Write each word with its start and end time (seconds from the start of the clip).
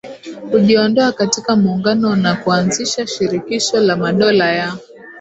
kujiondoa 0.51 1.11
katika 1.11 1.55
Muungano 1.55 2.15
na 2.15 2.35
kuanzisha 2.35 3.07
Shirikisho 3.07 3.79
la 3.79 3.97
Madola 3.97 4.51
ya 4.53 4.77